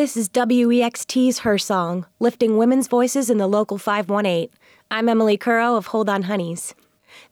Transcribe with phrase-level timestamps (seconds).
[0.00, 4.48] This is WEXT's Her Song, lifting women's voices in the local 518.
[4.90, 6.74] I'm Emily Curro of Hold On Honeys.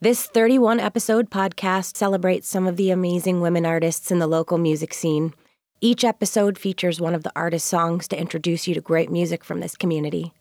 [0.02, 4.92] This 31 episode podcast celebrates some of the amazing women artists in the local music
[4.92, 5.32] scene.
[5.80, 9.60] Each episode features one of the artist's songs to introduce you to great music from
[9.60, 10.34] this community.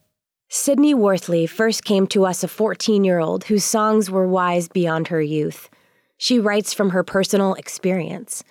[0.50, 5.08] Sydney Worthley first came to us a 14 year old whose songs were wise beyond
[5.08, 5.70] her youth.
[6.18, 8.44] She writes from her personal experience.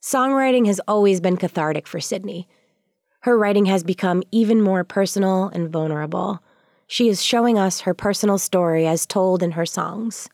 [0.00, 2.46] Songwriting has always been cathartic for Sydney
[3.24, 6.42] her writing has become even more personal and vulnerable.
[6.86, 10.28] She is showing us her personal story as told in her songs.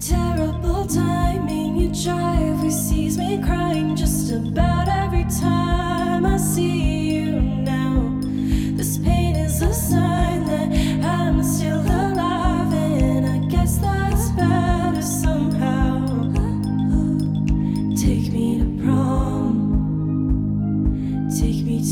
[0.00, 4.87] Terrible timing, you drive, sees me crying just about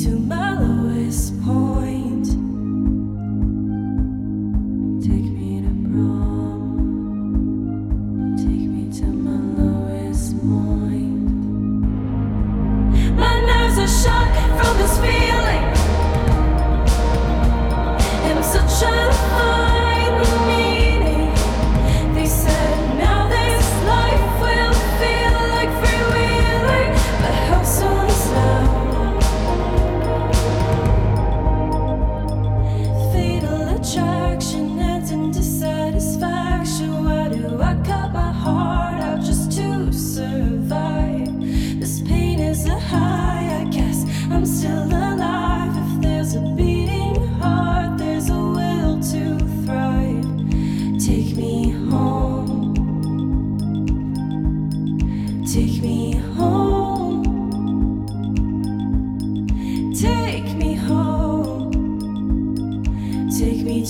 [0.07, 0.46] to my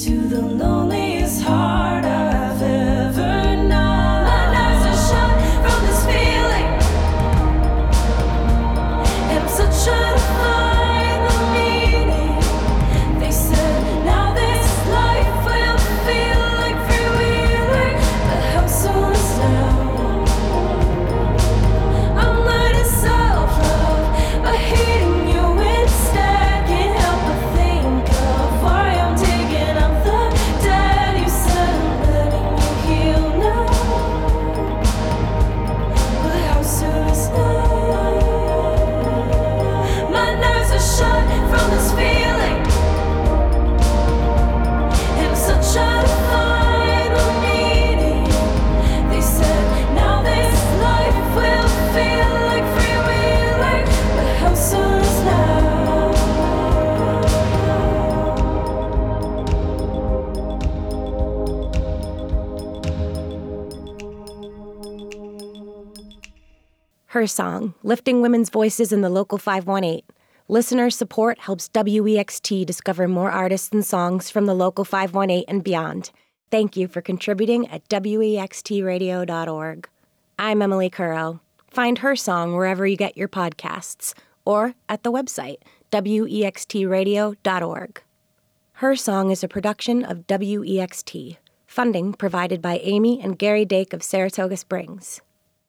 [0.05, 2.05] to the loneliest heart
[67.17, 70.03] Her song, lifting women's voices in the local 518.
[70.49, 76.11] Listener support helps WEXT discover more artists and songs from the local 518 and beyond.
[76.51, 79.89] Thank you for contributing at WEXTradio.org.
[80.39, 81.41] I'm Emily Curro.
[81.71, 84.13] Find her song wherever you get your podcasts
[84.45, 85.61] or at the website
[85.93, 88.03] WEXTradio.org.
[88.73, 91.39] Her Song is a production of WEXT.
[91.67, 95.23] Funding provided by Amy and Gary Dake of Saratoga Springs.